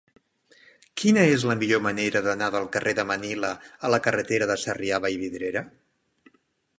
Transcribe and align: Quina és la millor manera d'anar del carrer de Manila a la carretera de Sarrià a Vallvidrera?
Quina 1.01 1.25
és 1.33 1.43
la 1.49 1.55
millor 1.59 1.83
manera 1.87 2.21
d'anar 2.27 2.47
del 2.55 2.65
carrer 2.77 2.93
de 3.01 3.05
Manila 3.11 3.51
a 3.89 3.91
la 3.95 3.99
carretera 4.07 4.49
de 4.53 4.57
Sarrià 4.65 4.97
a 4.99 5.01
Vallvidrera? 5.05 5.63